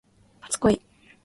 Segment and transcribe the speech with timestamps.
[0.41, 0.81] 初恋